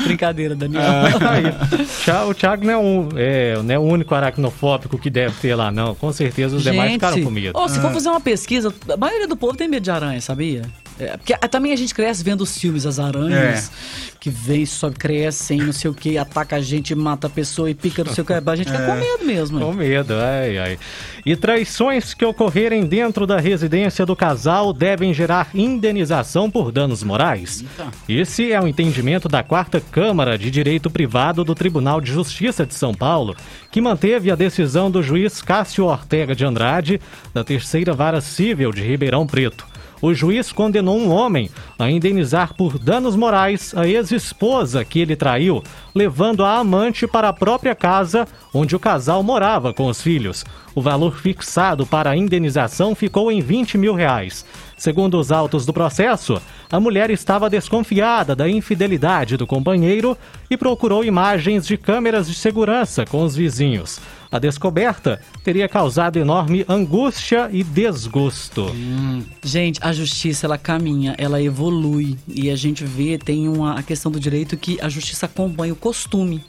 Brincadeira, 0.04 0.54
Daniel. 0.54 0.82
Ah, 2.08 2.24
o 2.24 2.32
Thiago 2.32 2.64
não 2.64 2.72
é, 2.72 2.78
um, 2.78 3.08
é, 3.16 3.62
não 3.62 3.74
é 3.74 3.78
o 3.78 3.82
único 3.82 4.14
aracnofóbico 4.14 4.96
que 4.96 5.10
deve 5.10 5.34
ter 5.40 5.54
lá, 5.54 5.70
não. 5.70 5.94
Com 5.94 6.12
certeza 6.12 6.56
os 6.56 6.62
gente, 6.62 6.72
demais 6.72 6.92
ficaram 6.92 7.22
com 7.22 7.30
medo. 7.30 7.58
Oh, 7.58 7.68
se 7.68 7.80
for 7.80 7.90
ah. 7.90 7.94
fazer 7.94 8.08
uma 8.08 8.20
pesquisa, 8.20 8.72
a 8.88 8.96
maioria 8.96 9.26
do 9.26 9.36
povo 9.36 9.56
tem 9.56 9.68
medo 9.68 9.82
de 9.82 9.90
aranha, 9.90 10.20
sabia? 10.20 10.62
É, 10.98 11.16
porque 11.16 11.34
também 11.48 11.72
a 11.72 11.76
gente 11.76 11.94
cresce 11.94 12.25
vendo 12.25 12.40
os 12.40 12.56
filmes, 12.56 12.87
as 12.87 12.98
aranhas, 12.98 13.69
é. 13.69 14.16
que 14.19 14.31
vem, 14.31 14.64
só 14.64 14.90
crescem, 14.90 15.58
não 15.58 15.72
sei 15.72 15.90
o 15.90 15.94
que, 15.94 16.16
ataca 16.16 16.56
a 16.56 16.60
gente, 16.60 16.94
mata 16.94 17.26
a 17.26 17.31
pessoa 17.31 17.70
e 17.70 17.75
pica 17.75 18.02
não 18.02 18.14
sei 18.14 18.22
o 18.22 18.25
que. 18.25 18.32
A 18.32 18.56
gente 18.56 18.69
é. 18.69 18.72
fica 18.72 18.87
com 18.87 18.94
medo 18.94 19.25
mesmo. 19.25 19.60
Com 19.60 19.72
medo, 19.72 20.14
ai, 20.14 20.58
ai. 20.58 20.78
E 21.25 21.37
traições 21.37 22.14
que 22.14 22.25
ocorrerem 22.25 22.87
dentro 22.87 23.26
da 23.26 23.38
residência 23.38 24.06
do 24.06 24.16
casal 24.16 24.72
devem 24.72 25.12
gerar 25.12 25.50
indenização 25.54 26.50
por 26.50 26.72
danos 26.72 27.02
morais. 27.02 27.64
Esse 28.08 28.52
é 28.52 28.60
o 28.60 28.66
entendimento 28.66 29.28
da 29.28 29.42
quarta 29.42 29.81
Câmara 29.81 30.38
de 30.38 30.50
Direito 30.50 30.90
Privado 30.90 31.44
do 31.44 31.54
Tribunal 31.54 32.00
de 32.00 32.10
Justiça 32.10 32.64
de 32.64 32.75
São 32.75 32.94
Paulo, 32.94 33.37
que 33.70 33.81
manteve 33.81 34.31
a 34.31 34.34
decisão 34.34 34.90
do 34.90 35.02
juiz 35.02 35.42
Cássio 35.42 35.84
Ortega 35.84 36.34
de 36.34 36.44
Andrade, 36.44 37.00
da 37.35 37.44
terceira 37.44 37.92
vara 37.92 38.20
civil 38.20 38.73
de 38.73 38.82
Ribeirão 38.82 39.26
Preto 39.26 39.75
o 40.06 40.14
juiz 40.14 40.52
condenou 40.52 40.96
um 40.96 41.10
homem 41.10 41.50
a 41.76 41.90
indenizar 41.90 42.54
por 42.54 42.78
danos 42.78 43.16
morais 43.16 43.75
a 43.76 43.88
ex-esposa 43.88 44.84
que 44.84 45.00
ele 45.00 45.16
traiu, 45.16 45.64
levando 45.92 46.44
a 46.44 46.58
amante 46.58 47.08
para 47.08 47.28
a 47.28 47.32
própria 47.32 47.75
casa 47.75 48.25
onde 48.54 48.76
o 48.76 48.78
casal 48.78 49.20
morava 49.25 49.75
com 49.75 49.88
os 49.88 50.00
filhos. 50.00 50.44
O 50.76 50.80
valor 50.80 51.18
fixado 51.18 51.84
para 51.84 52.10
a 52.10 52.16
indenização 52.16 52.94
ficou 52.94 53.32
em 53.32 53.40
20 53.40 53.76
mil 53.78 53.94
reais. 53.94 54.46
Segundo 54.76 55.18
os 55.18 55.33
autos 55.33 55.64
do 55.64 55.73
processo, 55.73 56.40
a 56.71 56.78
mulher 56.78 57.11
estava 57.11 57.49
desconfiada 57.49 58.37
da 58.37 58.49
infidelidade 58.49 59.37
do 59.37 59.47
companheiro 59.47 60.16
e 60.50 60.56
procurou 60.56 61.02
imagens 61.02 61.66
de 61.66 61.78
câmeras 61.78 62.28
de 62.28 62.35
segurança 62.35 63.06
com 63.06 63.23
os 63.23 63.35
vizinhos. 63.35 63.99
A 64.30 64.38
descoberta 64.38 65.21
teria 65.42 65.68
causado 65.68 66.18
enorme 66.18 66.64
angústia 66.68 67.49
e 67.50 67.62
desgosto. 67.62 68.66
Hum. 68.66 69.23
Gente, 69.42 69.80
a 69.83 69.92
justiça 69.92 70.47
ela 70.47 70.59
caminha, 70.59 71.14
ela 71.16 71.40
evolui 71.40 72.18
e 72.28 72.50
a 72.50 72.56
gente 72.56 72.85
vê 72.85 73.16
tem 73.16 73.49
uma 73.49 73.78
a 73.78 73.83
questão 73.83 74.12
do 74.12 74.21
direito 74.21 74.56
que 74.56 74.78
a 74.83 74.88
justiça 74.88 75.26
acompanha 75.26 75.73
o 75.73 75.76
costume. 75.76 76.45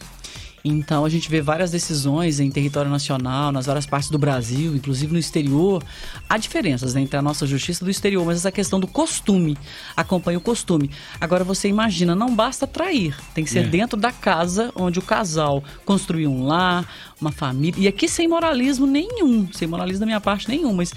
Então 0.63 1.05
a 1.05 1.09
gente 1.09 1.29
vê 1.29 1.41
várias 1.41 1.71
decisões 1.71 2.39
em 2.39 2.49
território 2.49 2.89
nacional, 2.89 3.51
nas 3.51 3.65
várias 3.65 3.85
partes 3.85 4.09
do 4.09 4.17
Brasil, 4.17 4.75
inclusive 4.75 5.11
no 5.13 5.19
exterior. 5.19 5.83
Há 6.27 6.37
diferenças 6.37 6.93
né, 6.93 7.01
entre 7.01 7.17
a 7.17 7.21
nossa 7.21 7.45
justiça 7.45 7.85
do 7.85 7.91
exterior, 7.91 8.25
mas 8.25 8.37
essa 8.37 8.51
questão 8.51 8.79
do 8.79 8.87
costume 8.87 9.57
acompanha 9.95 10.37
o 10.37 10.41
costume. 10.41 10.89
Agora 11.21 11.43
você 11.43 11.67
imagina, 11.67 12.15
não 12.15 12.35
basta 12.35 12.65
trair, 12.65 13.15
tem 13.33 13.43
que 13.43 13.49
ser 13.49 13.59
é. 13.59 13.67
dentro 13.67 13.97
da 13.97 14.11
casa 14.11 14.71
onde 14.75 14.99
o 14.99 15.01
casal 15.01 15.63
construiu 15.85 16.29
um 16.29 16.45
lar, 16.45 16.87
uma 17.21 17.31
família. 17.31 17.79
E 17.79 17.87
aqui 17.87 18.09
sem 18.09 18.27
moralismo 18.27 18.85
nenhum, 18.85 19.47
sem 19.53 19.67
moralismo 19.67 20.01
da 20.01 20.05
minha 20.05 20.21
parte 20.21 20.49
nenhum, 20.49 20.73
mas 20.73 20.91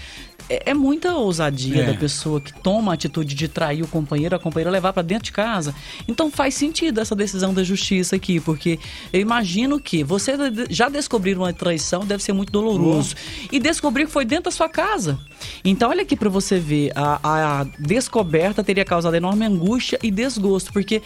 é, 0.48 0.70
é 0.70 0.74
muita 0.74 1.14
ousadia 1.14 1.82
é. 1.82 1.86
da 1.86 1.94
pessoa 1.94 2.40
que 2.40 2.52
toma 2.60 2.92
a 2.92 2.94
atitude 2.94 3.34
de 3.34 3.46
trair 3.46 3.82
o 3.82 3.86
companheiro, 3.86 4.34
a 4.34 4.38
companheira 4.38 4.70
levar 4.70 4.92
para 4.92 5.02
dentro 5.02 5.24
de 5.24 5.32
casa. 5.32 5.74
Então 6.08 6.30
faz 6.30 6.54
sentido 6.54 7.00
essa 7.00 7.14
decisão 7.14 7.54
da 7.54 7.62
justiça 7.62 8.16
aqui, 8.16 8.40
porque 8.40 8.78
eu 9.12 9.20
imagino 9.20 9.49
imagino 9.50 9.80
que 9.80 10.04
você 10.04 10.32
já 10.70 10.88
descobrir 10.88 11.36
uma 11.36 11.52
traição 11.52 12.06
deve 12.06 12.22
ser 12.22 12.32
muito 12.32 12.52
doloroso. 12.52 13.14
Uhum. 13.14 13.48
E 13.52 13.58
descobrir 13.58 14.06
que 14.06 14.12
foi 14.12 14.24
dentro 14.24 14.44
da 14.44 14.50
sua 14.50 14.68
casa. 14.68 15.18
Então, 15.64 15.90
olha 15.90 16.02
aqui 16.02 16.16
para 16.16 16.28
você 16.28 16.58
ver, 16.58 16.92
a, 16.94 17.60
a 17.60 17.64
descoberta 17.78 18.62
teria 18.62 18.84
causado 18.84 19.14
enorme 19.14 19.44
angústia 19.44 19.98
e 20.02 20.10
desgosto, 20.10 20.72
porque 20.72 21.02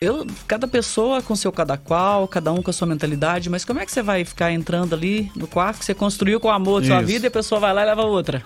eu, 0.00 0.26
cada 0.46 0.68
pessoa 0.68 1.20
com 1.20 1.34
seu 1.34 1.50
cada 1.50 1.76
qual, 1.76 2.28
cada 2.28 2.52
um 2.52 2.62
com 2.62 2.70
a 2.70 2.72
sua 2.72 2.86
mentalidade, 2.86 3.50
mas 3.50 3.64
como 3.64 3.80
é 3.80 3.86
que 3.86 3.92
você 3.92 4.02
vai 4.02 4.24
ficar 4.24 4.52
entrando 4.52 4.94
ali 4.94 5.30
no 5.34 5.46
quarto 5.46 5.78
que 5.78 5.84
você 5.84 5.94
construiu 5.94 6.38
com 6.38 6.48
o 6.48 6.52
amor 6.52 6.80
de 6.80 6.88
sua 6.88 7.00
vida 7.00 7.26
e 7.26 7.28
a 7.28 7.30
pessoa 7.30 7.60
vai 7.60 7.72
lá 7.72 7.82
e 7.82 7.86
leva 7.86 8.02
outra? 8.02 8.42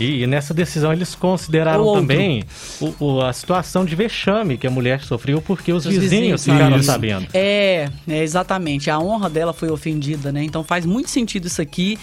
E, 0.00 0.22
e 0.22 0.26
nessa 0.26 0.54
decisão 0.54 0.92
eles 0.92 1.14
consideraram 1.14 1.94
também 1.94 2.44
o, 2.80 2.94
o, 2.98 3.20
a 3.22 3.32
situação 3.32 3.84
de 3.84 3.94
vexame 3.94 4.56
que 4.56 4.66
a 4.66 4.70
mulher 4.70 5.02
sofreu 5.02 5.40
porque 5.42 5.72
os, 5.72 5.86
os 5.86 5.92
vizinhos, 5.92 6.10
vizinhos 6.10 6.44
ficaram 6.44 6.76
isso. 6.76 6.86
sabendo. 6.86 7.26
É, 7.32 7.88
é, 8.08 8.22
exatamente. 8.22 8.90
A 8.90 8.98
honra 8.98 9.28
dela 9.28 9.52
foi 9.52 9.70
ofendida, 9.70 10.32
né? 10.32 10.42
Então 10.42 10.64
faz 10.64 10.86
muito 10.86 11.10
sentido 11.10 11.46
isso 11.46 11.60
aqui. 11.60 11.98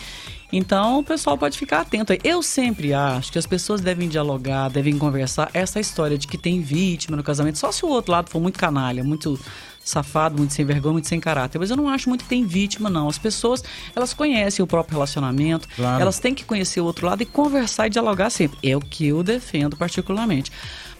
Então 0.51 0.99
o 0.99 1.03
pessoal 1.03 1.37
pode 1.37 1.57
ficar 1.57 1.81
atento. 1.81 2.13
Eu 2.23 2.41
sempre 2.41 2.93
acho 2.93 3.31
que 3.31 3.37
as 3.37 3.45
pessoas 3.45 3.81
devem 3.81 4.07
dialogar, 4.07 4.69
devem 4.69 4.97
conversar. 4.97 5.49
Essa 5.53 5.79
história 5.79 6.17
de 6.17 6.27
que 6.27 6.37
tem 6.37 6.61
vítima 6.61 7.17
no 7.17 7.23
casamento, 7.23 7.57
só 7.57 7.71
se 7.71 7.85
o 7.85 7.89
outro 7.89 8.11
lado 8.11 8.29
for 8.29 8.41
muito 8.41 8.57
canalha, 8.57 9.03
muito 9.03 9.37
safado, 9.89 10.37
muito 10.37 10.53
sem 10.53 10.65
vergonha, 10.65 10.93
muito 10.93 11.07
sem 11.07 11.19
caráter. 11.19 11.59
Mas 11.59 11.69
eu 11.69 11.77
não 11.77 11.87
acho 11.89 12.09
muito 12.09 12.23
que 12.23 12.29
tem 12.29 12.45
vítima, 12.45 12.89
não. 12.89 13.07
As 13.07 13.17
pessoas, 13.17 13.63
elas 13.95 14.13
conhecem 14.13 14.63
o 14.63 14.67
próprio 14.67 14.95
relacionamento, 14.95 15.67
claro. 15.75 16.01
elas 16.01 16.19
têm 16.19 16.33
que 16.33 16.43
conhecer 16.43 16.81
o 16.81 16.85
outro 16.85 17.05
lado 17.05 17.21
e 17.21 17.25
conversar 17.25 17.87
e 17.87 17.89
dialogar 17.89 18.29
sempre. 18.29 18.57
É 18.63 18.75
o 18.75 18.79
que 18.79 19.07
eu 19.07 19.23
defendo 19.23 19.75
particularmente. 19.75 20.51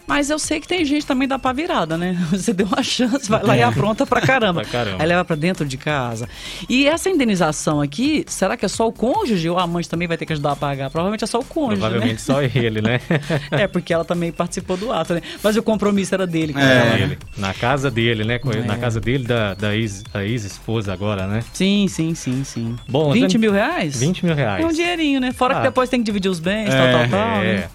Mas 0.08 0.30
eu 0.30 0.38
sei 0.38 0.58
que 0.58 0.66
tem 0.66 0.82
gente 0.86 1.04
também 1.04 1.28
da 1.28 1.38
pá 1.38 1.52
virada, 1.52 1.98
né? 1.98 2.16
Você 2.32 2.54
deu 2.54 2.66
uma 2.66 2.82
chance, 2.82 3.28
vai 3.28 3.42
lá 3.42 3.56
e 3.56 3.60
é. 3.60 3.62
apronta 3.62 4.06
pra 4.06 4.22
caramba. 4.22 4.62
pra 4.66 4.70
caramba. 4.70 5.02
Aí 5.02 5.06
leva 5.06 5.22
pra 5.22 5.36
dentro 5.36 5.66
de 5.66 5.76
casa. 5.76 6.26
E 6.66 6.88
essa 6.88 7.10
indenização 7.10 7.80
aqui, 7.80 8.24
será 8.26 8.56
que 8.56 8.64
é 8.64 8.68
só 8.68 8.88
o 8.88 8.92
cônjuge 8.92 9.48
ou 9.50 9.58
a 9.58 9.64
amante 9.64 9.88
também 9.88 10.08
vai 10.08 10.16
ter 10.16 10.24
que 10.24 10.32
ajudar 10.32 10.52
a 10.52 10.56
pagar? 10.56 10.88
Provavelmente 10.88 11.24
é 11.24 11.26
só 11.26 11.38
o 11.38 11.44
cônjuge. 11.44 11.82
Né? 11.82 11.88
Provavelmente 11.88 12.14
né? 12.14 12.18
só 12.18 12.42
ele, 12.42 12.80
né? 12.80 13.00
é, 13.52 13.66
porque 13.66 13.92
ela 13.92 14.04
também 14.04 14.32
participou 14.32 14.78
do 14.78 14.90
ato, 14.90 15.12
né? 15.12 15.20
Mas 15.42 15.56
o 15.58 15.62
compromisso 15.62 16.14
era 16.14 16.26
dele 16.26 16.54
com 16.54 16.58
é. 16.58 16.78
ela. 16.78 17.06
Né? 17.06 17.18
Na 17.36 17.52
casa 17.52 17.90
dele, 17.90 18.24
né? 18.24 18.40
É. 18.42 18.62
Na 18.62 18.78
casa 18.78 19.00
dele, 19.00 19.24
da, 19.24 19.52
da 19.52 19.76
ex-esposa 19.76 20.90
ex 20.90 20.94
agora, 20.94 21.26
né? 21.26 21.44
Sim, 21.52 21.86
sim, 21.86 22.14
sim, 22.14 22.42
sim. 22.44 22.76
Bom, 22.88 23.12
20 23.12 23.36
mil 23.36 23.52
reais? 23.52 24.00
20 24.00 24.24
mil 24.24 24.34
reais. 24.34 24.64
É 24.64 24.66
um 24.66 24.72
dinheirinho, 24.72 25.20
né? 25.20 25.32
Fora 25.32 25.54
ah. 25.54 25.56
que 25.58 25.62
depois 25.64 25.90
tem 25.90 26.00
que 26.00 26.06
dividir 26.06 26.30
os 26.30 26.40
bens, 26.40 26.72
é, 26.72 26.92
tal, 26.92 27.00
tal, 27.00 27.08
tal. 27.10 27.42
É. 27.42 27.56
Né? 27.56 27.68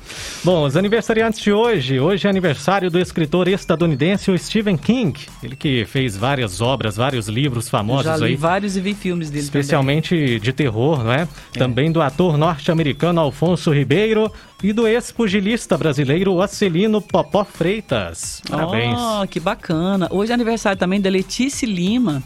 Bom, 0.44 0.66
os 0.66 0.76
aniversariantes 0.76 1.40
de 1.40 1.52
hoje. 1.52 2.00
Hoje 2.00 2.23
é 2.28 2.30
aniversário 2.30 2.90
do 2.90 3.00
escritor 3.00 3.48
estadunidense 3.48 4.36
Stephen 4.38 4.78
King. 4.78 5.20
Ele 5.42 5.56
que 5.56 5.86
fez 5.86 6.16
várias 6.16 6.62
obras, 6.62 6.96
vários 6.96 7.28
livros 7.28 7.70
famosos 7.70 8.06
Já 8.06 8.18
li 8.18 8.26
aí. 8.26 8.36
vários 8.36 8.78
e 8.78 8.82
vi 8.82 8.94
filmes 8.94 9.30
dele 9.30 9.44
Especialmente 9.44 10.16
também. 10.16 10.40
de 10.40 10.54
terror, 10.54 11.04
não 11.04 11.12
é? 11.12 11.28
é? 11.56 11.58
Também 11.58 11.92
do 11.92 12.02
ator 12.02 12.38
norte-americano 12.38 13.20
Alfonso 13.20 13.72
Ribeiro 13.72 14.32
e 14.64 14.72
do 14.72 14.88
ex-pugilista 14.88 15.78
brasileiro 15.78 16.42
Acelino 16.42 17.02
Popó 17.02 17.44
Freitas. 17.44 18.42
Parabéns. 18.50 18.98
Oh, 18.98 19.28
que 19.28 19.40
bacana. 19.40 20.08
Hoje 20.12 20.32
é 20.32 20.36
aniversário 20.36 20.80
também 20.80 21.02
da 21.02 21.10
Letícia 21.10 21.66
Lima. 21.66 22.24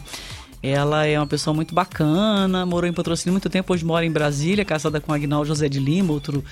Ela 0.62 1.06
é 1.06 1.18
uma 1.18 1.26
pessoa 1.26 1.54
muito 1.54 1.74
bacana, 1.74 2.66
morou 2.66 2.88
em 2.88 2.92
patrocínio 2.92 3.32
muito 3.32 3.48
tempo, 3.48 3.72
hoje 3.72 3.84
mora 3.84 4.04
em 4.04 4.10
Brasília, 4.10 4.64
casada 4.64 5.00
com 5.00 5.12
Agnaldo 5.12 5.46
José 5.46 5.68
de 5.68 5.78
Lima, 5.78 6.12
outro 6.12 6.42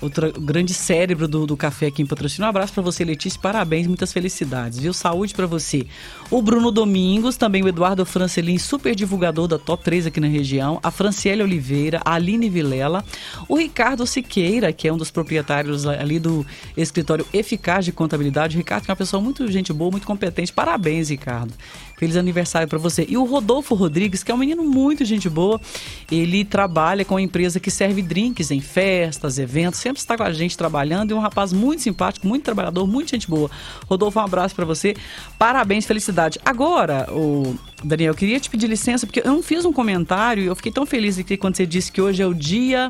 outro 0.00 0.32
grande 0.40 0.74
cérebro 0.74 1.26
do, 1.26 1.46
do 1.46 1.56
café 1.56 1.86
aqui 1.86 2.02
em 2.02 2.06
patrocínio. 2.06 2.46
Um 2.46 2.48
abraço 2.48 2.72
para 2.72 2.82
você, 2.82 3.04
Letícia. 3.04 3.40
Parabéns, 3.40 3.86
muitas 3.86 4.12
felicidades, 4.12 4.78
viu? 4.78 4.92
Saúde 4.92 5.34
para 5.34 5.46
você. 5.46 5.86
O 6.30 6.42
Bruno 6.42 6.70
Domingos, 6.70 7.36
também 7.36 7.62
o 7.62 7.68
Eduardo 7.68 8.04
Francelin, 8.04 8.58
super 8.58 8.94
divulgador 8.94 9.46
da 9.46 9.58
Top 9.58 9.82
3 9.82 10.06
aqui 10.06 10.20
na 10.20 10.26
região. 10.26 10.78
A 10.82 10.90
Franciele 10.90 11.42
Oliveira, 11.42 12.00
a 12.04 12.14
Aline 12.14 12.48
Vilela. 12.48 13.04
O 13.48 13.56
Ricardo 13.56 14.06
Siqueira, 14.06 14.72
que 14.72 14.88
é 14.88 14.92
um 14.92 14.96
dos 14.96 15.10
proprietários 15.10 15.86
ali 15.86 16.18
do 16.18 16.44
escritório 16.76 17.26
Eficaz 17.32 17.84
de 17.84 17.92
Contabilidade. 17.92 18.56
O 18.56 18.58
Ricardo 18.58 18.84
é 18.88 18.90
uma 18.90 18.96
pessoa 18.96 19.22
muito 19.22 19.50
gente 19.50 19.72
boa, 19.72 19.90
muito 19.90 20.06
competente. 20.06 20.52
Parabéns, 20.52 21.10
Ricardo. 21.10 21.52
Feliz 21.96 22.16
aniversário 22.16 22.68
para 22.68 22.78
você. 22.78 23.06
E 23.08 23.16
o 23.16 23.24
Rodolfo 23.24 23.74
Rodrigues, 23.74 24.22
que 24.22 24.30
é 24.30 24.34
um 24.34 24.38
menino 24.38 24.62
muito 24.62 25.04
gente 25.04 25.30
boa, 25.30 25.58
ele 26.10 26.44
trabalha 26.44 27.04
com 27.04 27.14
uma 27.14 27.22
empresa 27.22 27.58
que 27.58 27.70
serve 27.70 28.02
drinks 28.02 28.50
em 28.50 28.60
festas, 28.60 29.38
eventos, 29.38 29.80
sempre 29.86 30.00
está 30.00 30.16
com 30.16 30.24
a 30.24 30.32
gente 30.32 30.56
trabalhando 30.56 31.12
e 31.12 31.14
um 31.14 31.20
rapaz 31.20 31.52
muito 31.52 31.82
simpático, 31.82 32.26
muito 32.26 32.42
trabalhador, 32.42 32.86
muito 32.88 33.10
gente 33.10 33.28
boa. 33.28 33.48
Rodolfo, 33.88 34.18
um 34.18 34.22
abraço 34.22 34.54
para 34.54 34.64
você. 34.64 34.96
Parabéns, 35.38 35.86
felicidade. 35.86 36.40
Agora, 36.44 37.06
o 37.12 37.54
Daniel, 37.84 38.12
eu 38.12 38.16
queria 38.16 38.40
te 38.40 38.50
pedir 38.50 38.66
licença 38.66 39.06
porque 39.06 39.20
eu 39.20 39.26
não 39.26 39.42
fiz 39.44 39.64
um 39.64 39.72
comentário 39.72 40.42
e 40.42 40.46
eu 40.46 40.56
fiquei 40.56 40.72
tão 40.72 40.84
feliz 40.84 41.18
aqui 41.18 41.36
quando 41.36 41.56
você 41.56 41.64
disse 41.64 41.92
que 41.92 42.02
hoje 42.02 42.20
é 42.20 42.26
o 42.26 42.34
Dia 42.34 42.88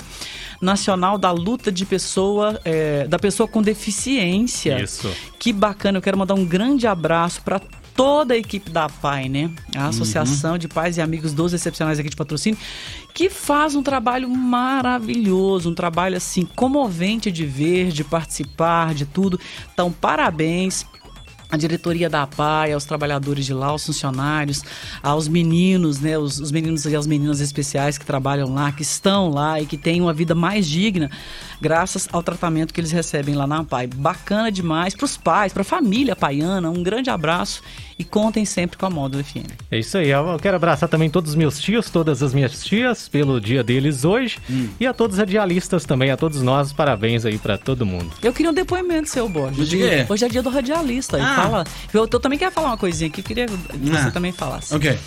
Nacional 0.60 1.18
da 1.18 1.30
Luta 1.30 1.70
de 1.70 1.84
Pessoa, 1.84 2.58
é, 2.64 3.06
da 3.06 3.18
pessoa 3.18 3.46
com 3.46 3.60
deficiência. 3.60 4.82
Isso. 4.82 5.14
Que 5.38 5.52
bacana. 5.52 5.98
Eu 5.98 6.02
quero 6.02 6.16
mandar 6.16 6.34
um 6.34 6.46
grande 6.46 6.86
abraço 6.86 7.42
para 7.42 7.60
toda 7.96 8.34
a 8.34 8.36
equipe 8.36 8.70
da 8.70 8.88
PAI, 8.88 9.28
né? 9.28 9.50
A 9.74 9.86
Associação 9.86 10.52
uhum. 10.52 10.58
de 10.58 10.68
Pais 10.68 10.98
e 10.98 11.00
Amigos 11.00 11.32
dos 11.32 11.52
Excepcionais 11.54 11.98
aqui 11.98 12.10
de 12.10 12.16
Patrocínio, 12.16 12.58
que 13.14 13.30
faz 13.30 13.74
um 13.74 13.82
trabalho 13.82 14.28
maravilhoso, 14.28 15.70
um 15.70 15.74
trabalho 15.74 16.16
assim 16.16 16.44
comovente 16.44 17.32
de 17.32 17.46
ver, 17.46 17.88
de 17.88 18.04
participar, 18.04 18.94
de 18.94 19.06
tudo. 19.06 19.40
Então, 19.72 19.90
parabéns 19.90 20.84
a 21.50 21.56
diretoria 21.56 22.10
da 22.10 22.26
PAI, 22.26 22.72
aos 22.72 22.84
trabalhadores 22.84 23.46
de 23.46 23.54
lá, 23.54 23.68
aos 23.68 23.86
funcionários, 23.86 24.62
aos 25.02 25.28
meninos, 25.28 26.00
né, 26.00 26.18
os, 26.18 26.40
os, 26.40 26.50
meninos 26.50 26.84
e 26.84 26.96
as 26.96 27.06
meninas 27.06 27.40
especiais 27.40 27.96
que 27.96 28.04
trabalham 28.04 28.52
lá, 28.52 28.72
que 28.72 28.82
estão 28.82 29.30
lá 29.30 29.60
e 29.60 29.66
que 29.66 29.76
têm 29.76 30.00
uma 30.00 30.12
vida 30.12 30.34
mais 30.34 30.66
digna 30.66 31.10
graças 31.60 32.08
ao 32.12 32.22
tratamento 32.22 32.74
que 32.74 32.80
eles 32.80 32.90
recebem 32.90 33.34
lá 33.34 33.46
na 33.46 33.64
PAI. 33.64 33.86
Bacana 33.86 34.50
demais 34.50 34.94
para 34.94 35.04
os 35.04 35.16
pais, 35.16 35.52
para 35.52 35.62
a 35.62 35.64
família 35.64 36.16
paiana. 36.16 36.68
Um 36.70 36.82
grande 36.82 37.10
abraço 37.10 37.62
e 37.98 38.04
contem 38.04 38.44
sempre 38.44 38.76
com 38.76 38.86
a 38.86 38.90
Módulo 38.90 39.24
FM. 39.24 39.50
É 39.70 39.78
isso 39.78 39.96
aí. 39.96 40.10
Eu 40.10 40.38
quero 40.40 40.56
abraçar 40.56 40.88
também 40.88 41.08
todos 41.08 41.30
os 41.30 41.36
meus 41.36 41.58
tios, 41.58 41.88
todas 41.88 42.22
as 42.22 42.34
minhas 42.34 42.64
tias, 42.64 43.08
pelo 43.08 43.40
dia 43.40 43.62
deles 43.64 44.04
hoje. 44.04 44.38
Hum. 44.50 44.68
E 44.78 44.86
a 44.86 44.92
todos 44.92 45.14
os 45.14 45.18
radialistas 45.18 45.84
também, 45.84 46.10
a 46.10 46.16
todos 46.16 46.42
nós. 46.42 46.72
Parabéns 46.72 47.24
aí 47.24 47.38
para 47.38 47.56
todo 47.56 47.86
mundo. 47.86 48.10
Eu 48.22 48.32
queria 48.32 48.50
um 48.50 48.54
depoimento 48.54 49.08
seu, 49.08 49.28
Borges. 49.28 49.72
Hoje 50.08 50.24
é 50.24 50.28
dia 50.28 50.42
do 50.42 50.50
radialista. 50.50 51.18
Ah. 51.20 51.36
Fala. 51.36 51.64
Eu, 51.92 52.08
eu, 52.10 52.20
também 52.20 52.38
quero 52.38 52.52
falar 52.52 52.68
uma 52.68 52.76
coisinha 52.76 53.08
aqui. 53.08 53.20
Eu 53.20 53.24
queria 53.24 53.46
que 53.46 53.54
ah. 53.54 54.02
você 54.02 54.10
também 54.10 54.32
falasse. 54.32 54.74
Ok. 54.74 54.98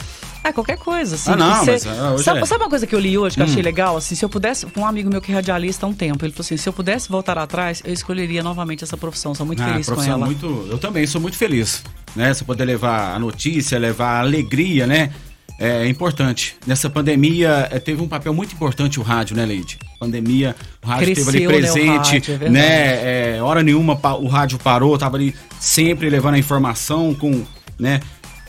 É, 0.50 0.53
qualquer 0.53 0.77
coisa, 0.77 1.15
assim. 1.15 1.32
Ah, 1.32 1.36
não, 1.36 1.56
você... 1.56 1.72
mas, 1.72 1.88
ah, 1.88 2.18
sabe, 2.18 2.39
é. 2.39 2.46
sabe, 2.46 2.63
uma 2.63 2.70
coisa 2.70 2.88
que 2.88 2.96
eu 2.96 3.00
li 3.00 3.18
hoje 3.18 3.36
que 3.36 3.41
hum. 3.41 3.46
eu 3.46 3.50
achei 3.50 3.62
hum. 3.62 3.65
legal? 3.65 3.98
Assim, 3.98 4.15
se 4.15 4.25
eu 4.25 4.29
pudesse. 4.29 4.68
Um 4.75 4.86
amigo 4.86 5.10
meu 5.10 5.22
que 5.22 5.32
é 5.32 5.36
radialista 5.36 5.86
há 5.86 5.89
um 5.89 5.94
tempo, 5.94 6.25
ele 6.25 6.34
falou 6.34 6.46
assim: 6.46 6.58
se 6.58 6.68
eu 6.68 6.74
pudesse 6.74 7.10
voltar 7.10 7.38
atrás, 7.38 7.82
eu 7.86 7.94
escolheria 7.94 8.44
novamente 8.44 8.84
essa 8.84 8.98
profissão. 8.98 9.34
Sou 9.36 9.46
muito 9.46 9.62
ah, 9.62 9.68
feliz 9.68 9.89
com 9.89 10.03
ela. 10.03 10.25
Muito, 10.25 10.68
eu 10.70 10.77
também 10.77 11.06
sou 11.06 11.22
muito 11.22 11.38
feliz. 11.38 11.84
Né? 12.15 12.34
Você 12.34 12.44
poder 12.44 12.65
levar 12.65 13.15
a 13.15 13.20
notícia, 13.20 13.77
levar 13.77 14.18
a 14.18 14.20
alegria, 14.20 14.88
né? 14.88 15.12
É 15.60 15.86
importante. 15.88 16.56
Nessa 16.65 16.89
pandemia, 16.89 17.68
é, 17.70 17.79
teve 17.79 18.01
um 18.01 18.08
papel 18.08 18.34
muito 18.34 18.53
importante 18.53 18.98
o 18.98 19.03
rádio, 19.03 19.36
né, 19.36 19.46
Leide? 19.46 19.77
Pandemia, 20.00 20.56
o 20.82 20.88
rádio 20.88 21.06
Cresceu, 21.06 21.25
esteve 21.25 21.46
ali 21.46 21.58
presente, 21.58 21.88
né? 21.88 21.98
Rádio, 21.98 22.39
é 22.46 22.50
né? 22.50 23.36
É, 23.36 23.44
hora 23.44 23.62
nenhuma 23.62 24.00
o 24.15 24.27
rádio 24.27 24.58
parou, 24.58 24.98
tava 24.98 25.18
ali 25.18 25.36
sempre 25.60 26.10
levando 26.10 26.36
a 26.36 26.38
informação 26.38 27.13
com, 27.13 27.44
né? 27.77 28.00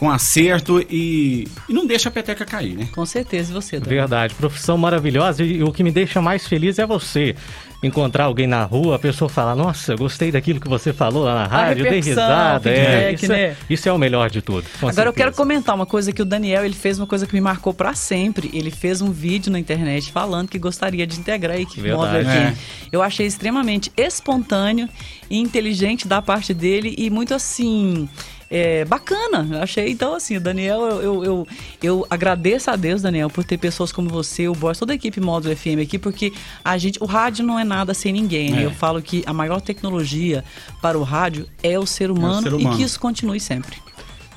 Com 0.01 0.11
acerto 0.11 0.81
e, 0.89 1.47
e 1.69 1.75
não 1.75 1.87
deixa 1.87 2.09
a 2.09 2.13
peteca 2.13 2.47
cair, 2.47 2.75
né? 2.75 2.89
Com 2.91 3.05
certeza, 3.05 3.53
você. 3.53 3.79
Dona. 3.79 3.91
Verdade, 3.91 4.35
profissão 4.35 4.79
maravilhosa 4.79 5.45
e 5.45 5.63
o 5.63 5.71
que 5.71 5.85
me 5.85 5.93
deixa 5.93 6.23
mais 6.23 6.49
feliz 6.49 6.79
é 6.79 6.87
você 6.87 7.37
encontrar 7.83 8.25
alguém 8.25 8.47
na 8.47 8.65
rua, 8.65 8.97
a 8.97 8.99
pessoa 8.99 9.29
falar, 9.29 9.55
nossa, 9.55 9.95
gostei 9.95 10.33
daquilo 10.33 10.59
que 10.59 10.69
você 10.69 10.91
falou 10.91 11.25
lá 11.25 11.35
na 11.35 11.47
rádio, 11.47 11.85
dei 11.85 12.01
risada. 12.01 12.71
É, 12.71 13.13
isso, 13.13 13.27
é, 13.27 13.29
né? 13.29 13.41
é, 13.43 13.57
isso 13.69 13.89
é 13.91 13.93
o 13.93 13.99
melhor 13.99 14.31
de 14.31 14.41
tudo. 14.41 14.65
Agora 14.79 14.95
certeza. 14.95 15.09
eu 15.09 15.13
quero 15.13 15.33
comentar 15.35 15.75
uma 15.75 15.87
coisa 15.87 16.13
que 16.13 16.23
o 16.23 16.25
Daniel, 16.25 16.65
ele 16.65 16.75
fez 16.75 16.99
uma 16.99 17.07
coisa 17.07 17.27
que 17.27 17.35
me 17.35 17.41
marcou 17.41 17.75
para 17.75 17.93
sempre. 17.95 18.51
Ele 18.55 18.71
fez 18.71 19.03
um 19.03 19.11
vídeo 19.11 19.53
na 19.53 19.59
internet 19.59 20.11
falando 20.11 20.49
que 20.49 20.59
gostaria 20.59 21.07
de 21.07 21.21
integrar 21.21 21.57
a 21.59 21.61
equipe 21.61 21.93
móvel 21.93 22.21
aqui. 22.21 22.39
É. 22.39 22.55
Eu 22.91 23.03
achei 23.03 23.27
extremamente 23.27 23.93
espontâneo 23.99 24.89
e 25.29 25.39
inteligente 25.39 26.09
da 26.09 26.23
parte 26.23 26.55
dele 26.55 26.95
e 26.97 27.11
muito 27.11 27.35
assim 27.35 28.09
é, 28.51 28.85
bacana. 28.85 29.47
Eu 29.49 29.63
achei, 29.63 29.91
então, 29.91 30.15
assim, 30.15 30.37
o 30.37 30.41
Daniel, 30.41 30.81
eu, 30.81 31.03
eu, 31.03 31.25
eu, 31.25 31.49
eu, 31.81 32.07
agradeço 32.11 32.71
a 32.71 32.77
Deus, 32.77 33.01
Daniel, 33.01 33.31
por 33.31 33.45
ter 33.45 33.57
pessoas 33.57 33.93
como 33.93 34.11
você, 34.11 34.49
o 34.49 34.55
Boris, 34.55 34.79
toda 34.79 34.93
a 34.93 34.97
equipe 34.97 35.21
Módulo 35.21 35.57
FM 35.57 35.81
aqui, 35.83 35.99
porque 35.99 36.33
a 36.65 36.77
gente, 36.77 37.01
o 37.01 37.07
rádio 37.07 37.45
não 37.45 37.59
é 37.59 37.65
nada 37.65 37.95
sem 37.95 38.13
ninguém. 38.13 38.51
Né? 38.51 38.63
É. 38.63 38.67
Eu 38.67 38.73
falo 38.73 39.01
que 39.01 39.23
a 39.25 39.33
maior 39.33 39.61
tecnologia 39.61 40.45
para 40.83 40.99
o 40.99 41.03
rádio 41.05 41.47
é 41.63 41.79
o 41.79 41.87
ser 41.87 42.11
humano, 42.11 42.35
é 42.35 42.39
o 42.39 42.43
ser 42.43 42.55
humano. 42.55 42.75
e 42.75 42.77
que 42.77 42.83
isso 42.83 42.99
continue 42.99 43.39
sempre. 43.39 43.77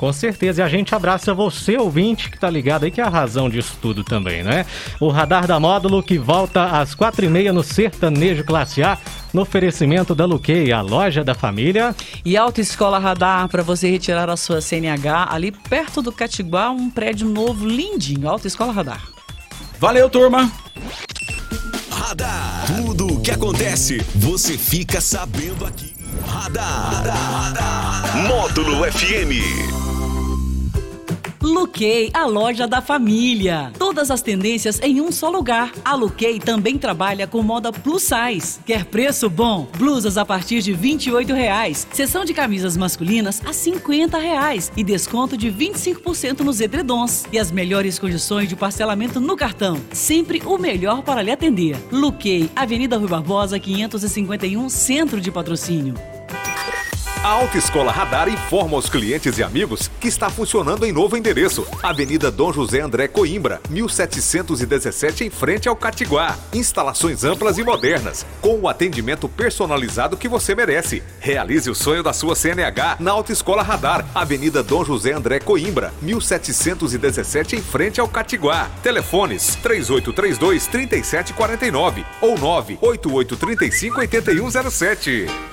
Com 0.03 0.11
certeza. 0.11 0.61
E 0.61 0.65
a 0.65 0.67
gente 0.67 0.93
abraça 0.93 1.33
você, 1.33 1.77
ouvinte, 1.77 2.29
que 2.29 2.37
tá 2.37 2.49
ligado 2.49 2.83
aí, 2.83 2.91
que 2.91 2.99
é 2.99 3.03
a 3.05 3.07
razão 3.07 3.49
disso 3.49 3.77
tudo 3.81 4.03
também, 4.03 4.43
né? 4.43 4.65
O 4.99 5.07
Radar 5.07 5.47
da 5.47 5.57
Módulo 5.61 6.03
que 6.03 6.17
volta 6.17 6.77
às 6.77 6.93
quatro 6.93 7.23
e 7.23 7.29
meia 7.29 7.53
no 7.53 7.63
Sertanejo 7.63 8.43
Classe 8.43 8.83
A, 8.83 8.97
no 9.31 9.43
oferecimento 9.43 10.13
da 10.13 10.25
Luquei, 10.25 10.73
a 10.73 10.81
loja 10.81 11.23
da 11.23 11.33
família. 11.33 11.95
E 12.25 12.35
Autoescola 12.35 12.99
Radar, 12.99 13.47
para 13.47 13.63
você 13.63 13.89
retirar 13.89 14.29
a 14.29 14.35
sua 14.35 14.59
CNH, 14.59 15.29
ali 15.31 15.53
perto 15.53 16.01
do 16.01 16.11
Catiguá, 16.11 16.69
um 16.69 16.89
prédio 16.89 17.29
novo, 17.29 17.65
lindinho. 17.65 18.27
Autoescola 18.27 18.73
Radar. 18.73 19.07
Valeu, 19.79 20.09
turma! 20.09 20.51
Radar. 21.89 22.65
Tudo 22.75 23.07
o 23.07 23.21
que 23.21 23.31
acontece, 23.31 23.99
você 24.13 24.57
fica 24.57 24.99
sabendo 24.99 25.65
aqui. 25.65 25.93
Radar. 26.27 26.93
Radar. 26.93 27.31
Radar. 27.31 28.27
Módulo 28.27 28.83
FM. 28.91 29.82
Luquei, 31.43 32.09
a 32.13 32.25
loja 32.25 32.65
da 32.65 32.81
família. 32.81 33.69
Todas 33.77 34.09
as 34.09 34.21
tendências 34.21 34.79
em 34.81 35.01
um 35.01 35.11
só 35.11 35.29
lugar. 35.29 35.73
A 35.83 35.93
Luquei 35.93 36.39
também 36.39 36.77
trabalha 36.77 37.27
com 37.27 37.43
moda 37.43 37.69
plus 37.69 38.03
size. 38.03 38.59
Quer 38.65 38.85
preço 38.85 39.29
bom? 39.29 39.67
Blusas 39.77 40.17
a 40.17 40.25
partir 40.25 40.61
de 40.61 40.71
28 40.71 41.33
reais. 41.33 41.85
Seção 41.91 42.23
de 42.23 42.33
camisas 42.33 42.77
masculinas 42.77 43.41
a 43.45 43.51
50 43.51 44.17
reais. 44.17 44.71
E 44.77 44.85
desconto 44.85 45.35
de 45.35 45.51
25% 45.51 46.39
nos 46.39 46.61
edredons. 46.61 47.25
E 47.29 47.37
as 47.37 47.51
melhores 47.51 47.99
condições 47.99 48.47
de 48.47 48.55
parcelamento 48.55 49.19
no 49.19 49.35
cartão. 49.35 49.77
Sempre 49.91 50.41
o 50.45 50.57
melhor 50.57 51.03
para 51.03 51.21
lhe 51.21 51.31
atender. 51.31 51.75
Luquei, 51.91 52.49
Avenida 52.55 52.97
Rui 52.97 53.09
Barbosa, 53.09 53.59
551, 53.59 54.69
Centro 54.69 55.19
de 55.19 55.29
Patrocínio. 55.29 56.12
A 57.23 57.29
Autoescola 57.29 57.89
Radar 57.89 58.27
informa 58.27 58.75
aos 58.75 58.89
clientes 58.89 59.37
e 59.37 59.43
amigos 59.43 59.89
que 59.97 60.09
está 60.09 60.29
funcionando 60.29 60.85
em 60.85 60.91
novo 60.91 61.15
endereço. 61.15 61.65
Avenida 61.81 62.29
Dom 62.29 62.51
José 62.51 62.81
André 62.81 63.07
Coimbra, 63.07 63.61
1717, 63.69 65.23
em 65.23 65.29
frente 65.29 65.69
ao 65.69 65.75
Catiguá. 65.75 66.37
Instalações 66.53 67.23
amplas 67.23 67.57
e 67.57 67.63
modernas, 67.63 68.25
com 68.41 68.59
o 68.59 68.67
atendimento 68.67 69.29
personalizado 69.29 70.17
que 70.17 70.27
você 70.27 70.53
merece. 70.53 71.01
Realize 71.21 71.69
o 71.69 71.75
sonho 71.75 72.03
da 72.03 72.11
sua 72.11 72.35
CNH 72.35 72.97
na 72.99 73.11
Autoescola 73.11 73.63
Radar, 73.63 74.05
Avenida 74.13 74.61
Dom 74.61 74.83
José 74.83 75.13
André 75.13 75.39
Coimbra, 75.39 75.93
1717, 76.01 77.55
em 77.55 77.61
frente 77.61 78.01
ao 78.01 78.07
Catiguá. 78.09 78.69
Telefones 78.83 79.55
3832 79.63 80.67
3749 80.67 82.05
ou 82.19 82.37
98835 82.37 83.99
8107. 84.01 85.52